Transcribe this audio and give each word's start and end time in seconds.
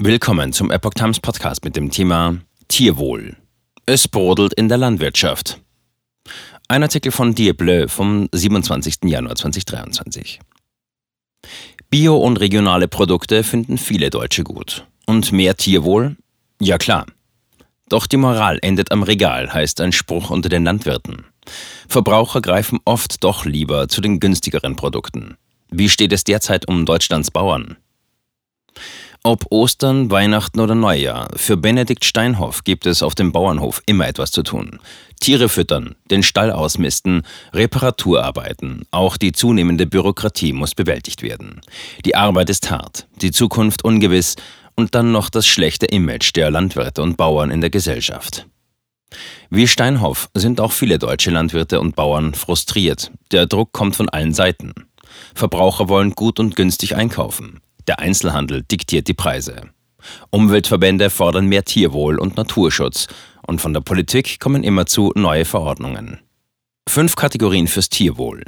Willkommen 0.00 0.52
zum 0.52 0.70
Epoch 0.70 0.94
Times 0.94 1.18
Podcast 1.18 1.64
mit 1.64 1.74
dem 1.74 1.90
Thema 1.90 2.38
Tierwohl. 2.68 3.36
Es 3.84 4.06
brodelt 4.06 4.54
in 4.54 4.68
der 4.68 4.78
Landwirtschaft. 4.78 5.60
Ein 6.68 6.84
Artikel 6.84 7.10
von 7.10 7.34
Dieble 7.34 7.88
vom 7.88 8.28
27. 8.30 8.98
Januar 9.06 9.34
2023. 9.34 10.38
Bio- 11.90 12.16
und 12.16 12.38
regionale 12.38 12.86
Produkte 12.86 13.42
finden 13.42 13.76
viele 13.76 14.10
Deutsche 14.10 14.44
gut. 14.44 14.86
Und 15.06 15.32
mehr 15.32 15.56
Tierwohl? 15.56 16.16
Ja 16.60 16.78
klar. 16.78 17.06
Doch 17.88 18.06
die 18.06 18.18
Moral 18.18 18.60
endet 18.62 18.92
am 18.92 19.02
Regal, 19.02 19.52
heißt 19.52 19.80
ein 19.80 19.90
Spruch 19.90 20.30
unter 20.30 20.48
den 20.48 20.62
Landwirten. 20.62 21.24
Verbraucher 21.88 22.40
greifen 22.40 22.78
oft 22.84 23.24
doch 23.24 23.44
lieber 23.44 23.88
zu 23.88 24.00
den 24.00 24.20
günstigeren 24.20 24.76
Produkten. 24.76 25.36
Wie 25.70 25.88
steht 25.88 26.12
es 26.12 26.22
derzeit 26.22 26.68
um 26.68 26.86
Deutschlands 26.86 27.32
Bauern? 27.32 27.78
Ob 29.24 29.46
Ostern, 29.50 30.10
Weihnachten 30.10 30.60
oder 30.60 30.74
Neujahr, 30.74 31.28
für 31.34 31.56
Benedikt 31.56 32.04
Steinhoff 32.04 32.62
gibt 32.62 32.86
es 32.86 33.02
auf 33.02 33.14
dem 33.14 33.32
Bauernhof 33.32 33.82
immer 33.84 34.06
etwas 34.06 34.30
zu 34.30 34.42
tun. 34.42 34.78
Tiere 35.20 35.48
füttern, 35.48 35.96
den 36.10 36.22
Stall 36.22 36.52
ausmisten, 36.52 37.22
Reparaturarbeiten, 37.52 38.84
auch 38.92 39.16
die 39.16 39.32
zunehmende 39.32 39.86
Bürokratie 39.86 40.52
muss 40.52 40.76
bewältigt 40.76 41.22
werden. 41.22 41.60
Die 42.04 42.14
Arbeit 42.14 42.48
ist 42.48 42.70
hart, 42.70 43.08
die 43.20 43.32
Zukunft 43.32 43.84
ungewiss 43.84 44.36
und 44.76 44.94
dann 44.94 45.10
noch 45.10 45.28
das 45.28 45.46
schlechte 45.46 45.86
Image 45.86 46.34
der 46.36 46.52
Landwirte 46.52 47.02
und 47.02 47.16
Bauern 47.16 47.50
in 47.50 47.60
der 47.60 47.70
Gesellschaft. 47.70 48.46
Wie 49.50 49.66
Steinhoff 49.66 50.28
sind 50.34 50.60
auch 50.60 50.72
viele 50.72 50.98
deutsche 50.98 51.30
Landwirte 51.30 51.80
und 51.80 51.96
Bauern 51.96 52.34
frustriert. 52.34 53.10
Der 53.32 53.46
Druck 53.46 53.72
kommt 53.72 53.96
von 53.96 54.08
allen 54.08 54.34
Seiten. 54.34 54.74
Verbraucher 55.34 55.88
wollen 55.88 56.12
gut 56.12 56.38
und 56.38 56.54
günstig 56.54 56.94
einkaufen. 56.94 57.60
Der 57.88 57.98
Einzelhandel 57.98 58.62
diktiert 58.62 59.08
die 59.08 59.14
Preise. 59.14 59.62
Umweltverbände 60.30 61.10
fordern 61.10 61.46
mehr 61.46 61.64
Tierwohl 61.64 62.18
und 62.18 62.36
Naturschutz 62.36 63.08
und 63.46 63.60
von 63.60 63.72
der 63.72 63.80
Politik 63.80 64.38
kommen 64.38 64.62
immerzu 64.62 65.12
neue 65.16 65.46
Verordnungen. 65.46 66.20
Fünf 66.88 67.16
Kategorien 67.16 67.66
fürs 67.66 67.88
Tierwohl. 67.88 68.44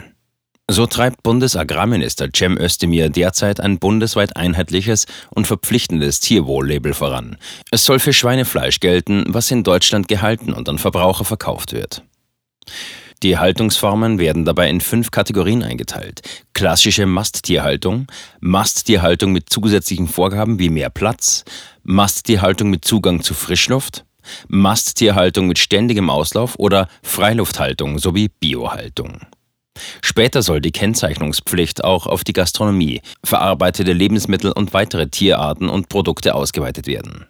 So 0.71 0.87
treibt 0.87 1.23
Bundesagrarminister 1.23 2.29
Cem 2.35 2.57
Özdemir 2.57 3.09
derzeit 3.09 3.61
ein 3.61 3.79
bundesweit 3.79 4.37
einheitliches 4.37 5.07
und 5.31 5.47
verpflichtendes 5.47 6.21
Tierwohl-Label 6.21 6.95
voran. 6.95 7.39
Es 7.73 7.85
soll 7.85 7.99
für 7.99 8.13
Schweinefleisch 8.13 8.79
gelten, 8.79 9.25
was 9.27 9.51
in 9.51 9.65
Deutschland 9.65 10.07
gehalten 10.07 10.53
und 10.53 10.69
an 10.69 10.79
Verbraucher 10.79 11.25
verkauft 11.25 11.73
wird. 11.73 12.05
Die 13.23 13.37
Haltungsformen 13.37 14.19
werden 14.19 14.47
dabei 14.47 14.71
in 14.71 14.81
fünf 14.81 15.11
Kategorien 15.11 15.63
eingeteilt. 15.63 16.23
Klassische 16.55 17.05
Masttierhaltung, 17.05 18.07
Masttierhaltung 18.41 19.33
mit 19.33 19.51
zusätzlichen 19.51 20.09
Vorgaben 20.09 20.59
wie 20.59 20.71
mehr 20.71 20.89
Platz, 20.89 21.45
Masttierhaltung 21.83 22.71
mit 22.71 22.85
Zugang 22.85 23.23
zu 23.23 23.35
Frischluft, 23.35 24.07
Masttierhaltung 24.49 25.49
mit 25.49 25.59
ständigem 25.59 26.09
Auslauf 26.09 26.59
oder 26.59 26.89
Freilufthaltung 27.03 27.99
sowie 27.99 28.29
Biohaltung. 28.29 29.21
Später 30.03 30.43
soll 30.43 30.61
die 30.61 30.73
Kennzeichnungspflicht 30.73 31.85
auch 31.85 32.07
auf 32.07 32.25
die 32.25 32.33
Gastronomie, 32.33 33.03
verarbeitete 33.23 33.93
Lebensmittel 33.93 34.53
und 34.53 34.73
weitere 34.73 35.09
Tierarten 35.09 35.69
und 35.69 35.89
Produkte 35.89 36.35
ausgeweitet 36.35 36.87
werden. 36.87 37.27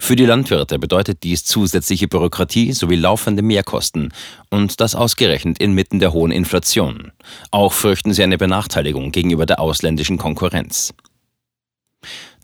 Für 0.00 0.16
die 0.16 0.26
Landwirte 0.26 0.78
bedeutet 0.78 1.22
dies 1.22 1.44
zusätzliche 1.44 2.08
Bürokratie 2.08 2.72
sowie 2.72 2.96
laufende 2.96 3.42
Mehrkosten 3.42 4.12
und 4.50 4.80
das 4.80 4.94
ausgerechnet 4.94 5.58
inmitten 5.58 5.98
der 5.98 6.12
hohen 6.12 6.30
Inflation. 6.30 7.12
Auch 7.50 7.72
fürchten 7.72 8.12
sie 8.12 8.22
eine 8.22 8.38
Benachteiligung 8.38 9.12
gegenüber 9.12 9.46
der 9.46 9.60
ausländischen 9.60 10.18
Konkurrenz. 10.18 10.94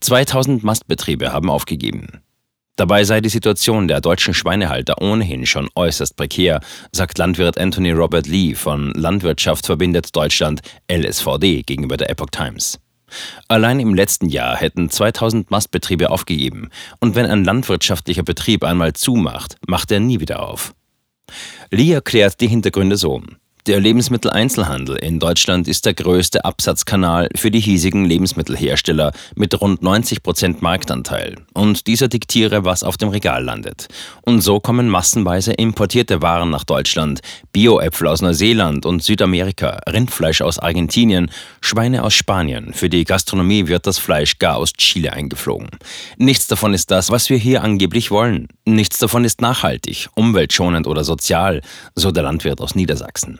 2000 0.01 0.65
Mastbetriebe 0.65 1.33
haben 1.33 1.51
aufgegeben. 1.51 2.23
Dabei 2.77 3.05
sei 3.05 3.21
die 3.21 3.29
Situation 3.29 3.87
der 3.87 4.01
deutschen 4.01 4.33
Schweinehalter 4.33 5.01
ohnehin 5.01 5.45
schon 5.45 5.69
äußerst 5.75 6.17
prekär, 6.17 6.61
sagt 6.91 7.19
Landwirt 7.19 7.59
Anthony 7.59 7.93
Robert 7.93 8.27
Lee 8.27 8.55
von 8.55 8.93
Landwirtschaft 8.93 9.67
verbindet 9.67 10.17
Deutschland 10.17 10.63
LSVD 10.91 11.63
gegenüber 11.63 11.99
der 11.99 12.11
Epoch 12.11 12.31
Times. 12.31 12.81
Allein 13.49 13.81
im 13.81 13.95
letzten 13.95 14.29
Jahr 14.29 14.57
hätten 14.57 14.91
2000 14.91 15.51
Mastbetriebe 15.51 16.11
aufgegeben. 16.11 16.71
Und 17.01 17.15
wenn 17.15 17.27
ein 17.27 17.45
landwirtschaftlicher 17.45 18.23
Betrieb 18.23 18.65
einmal 18.65 18.93
zumacht, 18.93 19.57
macht 19.67 19.91
er 19.93 20.01
nie 20.01 20.21
wieder 20.21 20.43
auf. 20.43 20.75
Lee 21.71 21.93
erklärt 21.93 22.41
die 22.41 22.49
Hintergründe 22.49 22.97
so. 22.97 23.23
Der 23.69 23.79
Lebensmitteleinzelhandel 23.79 24.97
in 24.97 25.21
Deutschland 25.21 25.69
ist 25.69 25.87
der 25.87 25.95
größte 25.95 26.45
Absatzkanal 26.45 27.29
für 27.37 27.53
die 27.53 27.61
hiesigen 27.61 28.05
Lebensmittelhersteller 28.05 29.13
mit 29.37 29.61
rund 29.61 29.83
90 29.83 30.25
Prozent 30.25 30.63
Marktanteil. 30.63 31.37
Und 31.55 31.87
dieser 31.87 32.09
diktiere, 32.09 32.65
was 32.65 32.83
auf 32.83 32.97
dem 32.97 33.11
Regal 33.11 33.45
landet. 33.45 33.87
Und 34.23 34.41
so 34.41 34.59
kommen 34.59 34.89
massenweise 34.89 35.53
importierte 35.53 36.23
Waren 36.23 36.51
nach 36.51 36.65
Deutschland, 36.65 37.21
Bio-Äpfel 37.53 38.09
aus 38.09 38.21
Neuseeland 38.21 38.85
und 38.85 39.05
Südamerika, 39.05 39.79
Rindfleisch 39.89 40.41
aus 40.41 40.59
Argentinien, 40.59 41.31
Schweine 41.61 42.03
aus 42.03 42.15
Spanien. 42.15 42.75
Für 42.75 42.89
die 42.89 43.05
Gastronomie 43.05 43.69
wird 43.69 43.87
das 43.87 43.99
Fleisch 43.99 44.41
gar 44.41 44.57
aus 44.57 44.73
Chile 44.73 45.13
eingeflogen. 45.13 45.69
Nichts 46.17 46.49
davon 46.49 46.75
ist 46.75 46.91
das, 46.91 47.13
was 47.13 47.31
wir 47.31 47.37
hier 47.37 47.63
angeblich 47.63 48.11
wollen. 48.11 48.49
Nichts 48.65 48.99
davon 48.99 49.25
ist 49.25 49.41
nachhaltig, 49.41 50.09
umweltschonend 50.17 50.89
oder 50.89 51.05
sozial, 51.05 51.63
so 51.95 52.11
der 52.11 52.25
Landwirt 52.25 52.61
aus 52.61 52.75
Niedersachsen. 52.75 53.39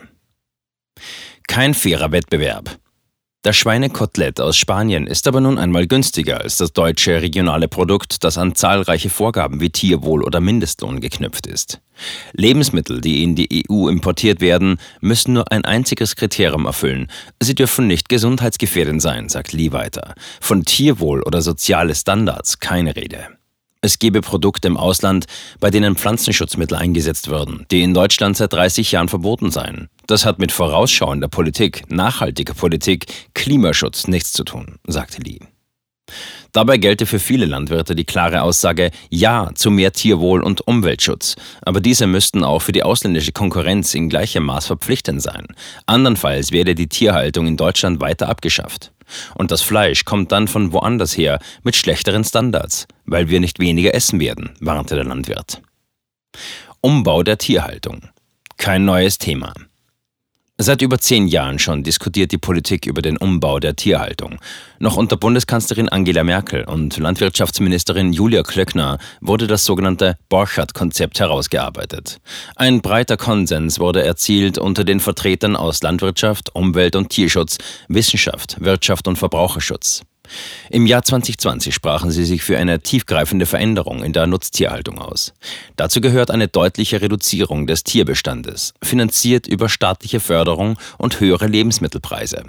Kein 1.47 1.73
fairer 1.73 2.11
Wettbewerb. 2.11 2.77
Das 3.43 3.57
Schweinekotelett 3.57 4.39
aus 4.39 4.55
Spanien 4.55 5.05
ist 5.05 5.27
aber 5.27 5.41
nun 5.41 5.57
einmal 5.57 5.85
günstiger 5.85 6.39
als 6.39 6.55
das 6.55 6.71
deutsche 6.71 7.21
regionale 7.21 7.67
Produkt, 7.67 8.23
das 8.23 8.37
an 8.37 8.55
zahlreiche 8.55 9.09
Vorgaben 9.09 9.59
wie 9.59 9.69
Tierwohl 9.69 10.23
oder 10.23 10.39
Mindestlohn 10.39 11.01
geknüpft 11.01 11.45
ist. 11.45 11.81
Lebensmittel, 12.31 13.01
die 13.01 13.21
in 13.21 13.35
die 13.35 13.65
EU 13.69 13.89
importiert 13.89 14.39
werden, 14.39 14.77
müssen 15.01 15.33
nur 15.33 15.51
ein 15.51 15.65
einziges 15.65 16.15
Kriterium 16.15 16.65
erfüllen. 16.65 17.11
Sie 17.41 17.53
dürfen 17.53 17.85
nicht 17.85 18.07
gesundheitsgefährdend 18.07 19.01
sein, 19.01 19.27
sagt 19.27 19.51
Lee 19.51 19.73
weiter. 19.73 20.15
Von 20.39 20.63
Tierwohl 20.63 21.21
oder 21.21 21.41
soziale 21.41 21.95
Standards 21.95 22.61
keine 22.61 22.95
Rede. 22.95 23.27
Es 23.83 23.99
gebe 23.99 24.21
Produkte 24.21 24.69
im 24.69 24.77
Ausland, 24.77 25.25
bei 25.59 25.69
denen 25.69 25.97
Pflanzenschutzmittel 25.97 26.77
eingesetzt 26.77 27.27
würden, 27.27 27.65
die 27.69 27.83
in 27.83 27.93
Deutschland 27.93 28.37
seit 28.37 28.53
30 28.53 28.93
Jahren 28.93 29.09
verboten 29.09 29.51
seien. 29.51 29.89
Das 30.07 30.25
hat 30.25 30.39
mit 30.39 30.53
vorausschauender 30.53 31.27
Politik, 31.27 31.83
nachhaltiger 31.91 32.53
Politik, 32.53 33.07
Klimaschutz 33.33 34.07
nichts 34.07 34.31
zu 34.31 34.45
tun, 34.45 34.79
sagte 34.87 35.21
Lee. 35.21 35.39
Dabei 36.53 36.77
gelte 36.77 37.05
für 37.05 37.19
viele 37.19 37.45
Landwirte 37.45 37.93
die 37.93 38.05
klare 38.05 38.43
Aussage 38.43 38.91
Ja 39.09 39.49
zu 39.53 39.69
mehr 39.69 39.91
Tierwohl 39.91 40.41
und 40.41 40.65
Umweltschutz, 40.65 41.35
aber 41.61 41.81
diese 41.81 42.07
müssten 42.07 42.45
auch 42.45 42.59
für 42.59 42.71
die 42.71 42.83
ausländische 42.83 43.33
Konkurrenz 43.33 43.93
in 43.95 44.07
gleichem 44.07 44.45
Maß 44.45 44.67
verpflichtend 44.67 45.21
sein. 45.21 45.47
Andernfalls 45.87 46.53
werde 46.53 46.73
die 46.73 46.87
Tierhaltung 46.87 47.47
in 47.47 47.57
Deutschland 47.57 47.99
weiter 47.99 48.29
abgeschafft. 48.29 48.92
Und 49.35 49.51
das 49.51 49.61
Fleisch 49.61 50.05
kommt 50.05 50.31
dann 50.31 50.47
von 50.47 50.73
woanders 50.73 51.17
her 51.17 51.39
mit 51.63 51.75
schlechteren 51.75 52.23
Standards, 52.23 52.87
weil 53.05 53.29
wir 53.29 53.39
nicht 53.39 53.59
weniger 53.59 53.93
essen 53.93 54.19
werden, 54.19 54.51
warnte 54.59 54.95
der 54.95 55.05
Landwirt. 55.05 55.61
Umbau 56.81 57.23
der 57.23 57.37
Tierhaltung. 57.37 58.09
Kein 58.57 58.85
neues 58.85 59.17
Thema. 59.17 59.53
Seit 60.65 60.81
über 60.81 60.97
zehn 60.97 61.27
Jahren 61.27 61.59
schon 61.59 61.83
diskutiert 61.83 62.31
die 62.31 62.37
Politik 62.37 62.85
über 62.85 63.01
den 63.01 63.17
Umbau 63.17 63.59
der 63.59 63.75
Tierhaltung. 63.75 64.39
Noch 64.79 64.95
unter 64.95 65.17
Bundeskanzlerin 65.17 65.89
Angela 65.89 66.23
Merkel 66.23 66.63
und 66.63 66.97
Landwirtschaftsministerin 66.97 68.13
Julia 68.13 68.43
Klöckner 68.43 68.97
wurde 69.19 69.47
das 69.47 69.65
sogenannte 69.65 70.15
Borchardt-Konzept 70.29 71.19
herausgearbeitet. 71.19 72.21
Ein 72.55 72.81
breiter 72.81 73.17
Konsens 73.17 73.77
wurde 73.77 74.05
erzielt 74.05 74.57
unter 74.57 74.85
den 74.85 75.01
Vertretern 75.01 75.57
aus 75.57 75.83
Landwirtschaft, 75.83 76.55
Umwelt- 76.55 76.95
und 76.95 77.09
Tierschutz, 77.09 77.57
Wissenschaft, 77.89 78.55
Wirtschaft 78.61 79.09
und 79.09 79.17
Verbraucherschutz. 79.17 80.03
Im 80.69 80.85
Jahr 80.85 81.03
2020 81.03 81.73
sprachen 81.73 82.11
sie 82.11 82.25
sich 82.25 82.43
für 82.43 82.57
eine 82.57 82.79
tiefgreifende 82.79 83.45
Veränderung 83.45 84.03
in 84.03 84.13
der 84.13 84.27
Nutztierhaltung 84.27 84.99
aus. 84.99 85.33
Dazu 85.75 86.01
gehört 86.01 86.31
eine 86.31 86.47
deutliche 86.47 87.01
Reduzierung 87.01 87.67
des 87.67 87.83
Tierbestandes, 87.83 88.73
finanziert 88.81 89.47
über 89.47 89.69
staatliche 89.69 90.19
Förderung 90.19 90.77
und 90.97 91.19
höhere 91.19 91.47
Lebensmittelpreise. 91.47 92.43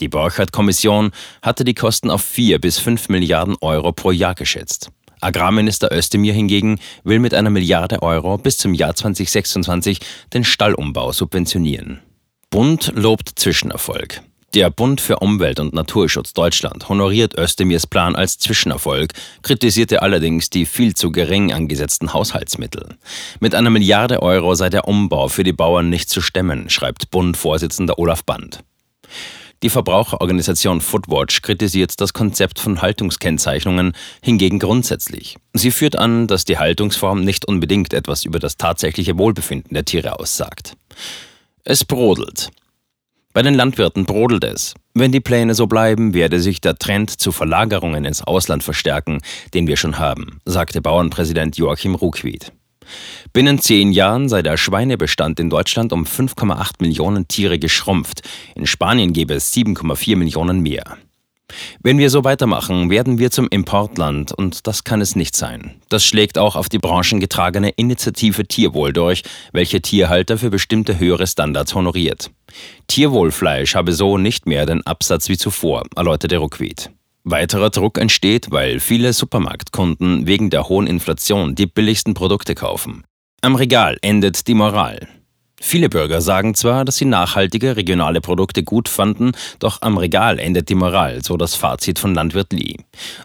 Die 0.00 0.08
Borchardt-Kommission 0.08 1.12
hatte 1.42 1.64
die 1.64 1.74
Kosten 1.74 2.10
auf 2.10 2.22
4 2.24 2.60
bis 2.60 2.78
5 2.78 3.08
Milliarden 3.08 3.56
Euro 3.60 3.92
pro 3.92 4.10
Jahr 4.10 4.34
geschätzt. 4.34 4.90
Agrarminister 5.20 5.92
Özdemir 5.92 6.34
hingegen 6.34 6.80
will 7.04 7.20
mit 7.20 7.32
einer 7.32 7.50
Milliarde 7.50 8.02
Euro 8.02 8.38
bis 8.38 8.58
zum 8.58 8.74
Jahr 8.74 8.94
2026 8.94 10.00
den 10.34 10.42
Stallumbau 10.42 11.12
subventionieren. 11.12 12.00
Bund 12.50 12.92
lobt 12.96 13.30
Zwischenerfolg. 13.36 14.20
Der 14.54 14.68
Bund 14.68 15.00
für 15.00 15.20
Umwelt 15.20 15.60
und 15.60 15.72
Naturschutz 15.72 16.34
Deutschland 16.34 16.90
honoriert 16.90 17.38
Özdemirs 17.38 17.86
Plan 17.86 18.14
als 18.14 18.36
Zwischenerfolg, 18.36 19.14
kritisierte 19.40 20.02
allerdings 20.02 20.50
die 20.50 20.66
viel 20.66 20.94
zu 20.94 21.10
gering 21.10 21.54
angesetzten 21.54 22.12
Haushaltsmittel. 22.12 22.96
Mit 23.40 23.54
einer 23.54 23.70
Milliarde 23.70 24.20
Euro 24.20 24.54
sei 24.54 24.68
der 24.68 24.86
Umbau 24.86 25.28
für 25.28 25.42
die 25.42 25.54
Bauern 25.54 25.88
nicht 25.88 26.10
zu 26.10 26.20
stemmen, 26.20 26.68
schreibt 26.68 27.10
Bund-Vorsitzender 27.10 27.98
Olaf 27.98 28.24
Band. 28.24 28.62
Die 29.62 29.70
Verbraucherorganisation 29.70 30.82
Foodwatch 30.82 31.40
kritisiert 31.40 31.98
das 31.98 32.12
Konzept 32.12 32.58
von 32.58 32.82
Haltungskennzeichnungen 32.82 33.92
hingegen 34.20 34.58
grundsätzlich. 34.58 35.38
Sie 35.54 35.70
führt 35.70 35.96
an, 35.96 36.26
dass 36.26 36.44
die 36.44 36.58
Haltungsform 36.58 37.24
nicht 37.24 37.48
unbedingt 37.48 37.94
etwas 37.94 38.26
über 38.26 38.38
das 38.38 38.58
tatsächliche 38.58 39.16
Wohlbefinden 39.16 39.72
der 39.72 39.86
Tiere 39.86 40.18
aussagt. 40.18 40.74
Es 41.64 41.86
brodelt. 41.86 42.50
Bei 43.32 43.40
den 43.40 43.54
Landwirten 43.54 44.04
brodelt 44.04 44.44
es. 44.44 44.74
Wenn 44.94 45.10
die 45.10 45.20
Pläne 45.20 45.54
so 45.54 45.66
bleiben, 45.66 46.12
werde 46.12 46.38
sich 46.38 46.60
der 46.60 46.76
Trend 46.76 47.10
zu 47.10 47.32
Verlagerungen 47.32 48.04
ins 48.04 48.22
Ausland 48.22 48.62
verstärken, 48.62 49.22
den 49.54 49.66
wir 49.66 49.76
schon 49.78 49.98
haben, 49.98 50.40
sagte 50.44 50.82
Bauernpräsident 50.82 51.56
Joachim 51.56 51.94
Ruckwied. 51.94 52.52
Binnen 53.32 53.58
zehn 53.58 53.92
Jahren 53.92 54.28
sei 54.28 54.42
der 54.42 54.58
Schweinebestand 54.58 55.40
in 55.40 55.48
Deutschland 55.48 55.92
um 55.94 56.04
5,8 56.04 56.74
Millionen 56.80 57.26
Tiere 57.26 57.58
geschrumpft. 57.58 58.22
In 58.54 58.66
Spanien 58.66 59.14
gäbe 59.14 59.34
es 59.34 59.54
7,4 59.54 60.16
Millionen 60.16 60.60
mehr. 60.60 60.98
Wenn 61.82 61.98
wir 61.98 62.10
so 62.10 62.24
weitermachen, 62.24 62.90
werden 62.90 63.18
wir 63.18 63.30
zum 63.30 63.48
Importland 63.48 64.32
und 64.32 64.66
das 64.66 64.84
kann 64.84 65.00
es 65.00 65.16
nicht 65.16 65.36
sein. 65.36 65.80
Das 65.88 66.04
schlägt 66.04 66.38
auch 66.38 66.56
auf 66.56 66.68
die 66.68 66.78
branchengetragene 66.78 67.70
Initiative 67.70 68.46
Tierwohl 68.46 68.92
durch, 68.92 69.22
welche 69.52 69.80
Tierhalter 69.80 70.38
für 70.38 70.50
bestimmte 70.50 70.98
höhere 70.98 71.26
Standards 71.26 71.74
honoriert. 71.74 72.30
Tierwohlfleisch 72.86 73.74
habe 73.74 73.92
so 73.92 74.18
nicht 74.18 74.46
mehr 74.46 74.66
den 74.66 74.86
Absatz 74.86 75.28
wie 75.28 75.36
zuvor, 75.36 75.84
erläuterte 75.96 76.36
Ruckwied. 76.36 76.90
Weiterer 77.24 77.70
Druck 77.70 77.98
entsteht, 77.98 78.50
weil 78.50 78.80
viele 78.80 79.12
Supermarktkunden 79.12 80.26
wegen 80.26 80.50
der 80.50 80.68
hohen 80.68 80.86
Inflation 80.86 81.54
die 81.54 81.66
billigsten 81.66 82.14
Produkte 82.14 82.54
kaufen. 82.54 83.04
Am 83.42 83.54
Regal 83.54 83.96
endet 84.02 84.48
die 84.48 84.54
Moral. 84.54 85.08
Viele 85.64 85.88
Bürger 85.88 86.20
sagen 86.20 86.54
zwar, 86.56 86.84
dass 86.84 86.96
sie 86.96 87.04
nachhaltige 87.04 87.76
regionale 87.76 88.20
Produkte 88.20 88.64
gut 88.64 88.88
fanden, 88.88 89.30
doch 89.60 89.80
am 89.80 89.96
Regal 89.96 90.40
endet 90.40 90.68
die 90.68 90.74
Moral, 90.74 91.22
so 91.22 91.36
das 91.36 91.54
Fazit 91.54 92.00
von 92.00 92.14
Landwirt 92.14 92.52
Lee. 92.52 92.78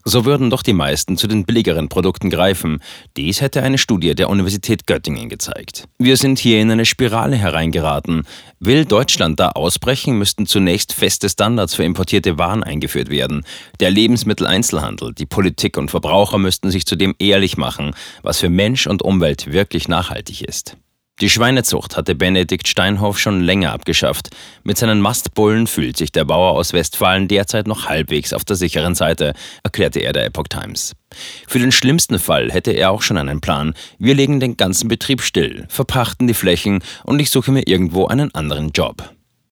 So 0.06 0.24
würden 0.24 0.52
doch 0.52 0.62
die 0.62 0.74
meisten 0.74 1.18
zu 1.18 1.28
den 1.28 1.46
billigeren 1.46 1.90
Produkten 1.90 2.30
greifen. 2.30 2.80
Dies 3.18 3.42
hätte 3.42 3.64
eine 3.64 3.80
Studie 3.80 4.14
der 4.14 4.30
Universität 4.30 4.86
Göttingen 4.86 5.30
gezeigt. 5.30 5.90
Wir 5.98 6.16
sind 6.16 6.38
hier 6.38 6.62
in 6.62 6.70
eine 6.70 6.86
Spirale 6.86 7.36
hereingeraten. 7.36 8.24
Will 8.60 8.86
Deutschland 8.86 9.40
da 9.40 9.50
ausbrechen, 9.50 10.18
müssten 10.18 10.46
zunächst 10.46 10.94
feste 10.94 11.30
Standards 11.30 11.74
für 11.74 11.84
importierte 11.84 12.38
Waren 12.38 12.64
eingeführt 12.64 13.10
werden. 13.10 13.46
Der 13.80 13.90
Lebensmitteleinzelhandel, 13.90 15.14
die 15.16 15.26
Politik 15.26 15.76
und 15.76 15.90
Verbraucher 15.90 16.38
müssten 16.38 16.70
sich 16.70 16.86
zudem 16.86 17.16
ehrlich 17.18 17.58
machen, 17.58 17.96
was 18.22 18.40
für 18.40 18.50
Mensch 18.50 18.86
und 18.86 19.02
Umwelt 19.02 19.52
wirklich 19.52 19.88
nachhaltig 19.88 20.44
ist. 20.44 20.78
Die 21.20 21.32
Schweinezucht 21.32 21.98
hatte 21.98 22.14
Benedikt 22.14 22.68
Steinhoff 22.68 23.18
schon 23.18 23.42
länger 23.42 23.74
abgeschafft. 23.74 24.30
Mit 24.64 24.78
seinen 24.78 25.02
Mastbullen 25.02 25.66
fühlt 25.66 25.98
sich 25.98 26.12
der 26.12 26.26
Bauer 26.26 26.52
aus 26.52 26.74
Westfalen 26.74 27.28
derzeit 27.28 27.66
noch 27.66 27.88
halbwegs 27.88 28.34
auf 28.34 28.46
der 28.46 28.56
sicheren 28.56 28.94
Seite, 28.94 29.34
erklärte 29.64 30.00
er 30.00 30.14
der 30.14 30.26
Epoch 30.26 30.48
Times. 30.48 30.94
Für 31.48 31.58
den 31.58 31.72
schlimmsten 31.72 32.20
Fall 32.20 32.52
hätte 32.52 32.72
er 32.72 32.92
auch 32.92 33.02
schon 33.02 33.18
einen 33.18 33.42
Plan. 33.42 33.74
Wir 33.98 34.14
legen 34.14 34.40
den 34.40 34.58
ganzen 34.58 34.90
Betrieb 34.90 35.24
still, 35.24 35.66
verpachten 35.70 36.28
die 36.28 36.36
Flächen 36.36 36.84
und 37.04 37.20
ich 37.20 37.32
suche 37.32 37.52
mir 37.52 37.68
irgendwo 37.68 38.06
einen 38.06 38.32
anderen 38.36 38.70
Job. 38.70 39.17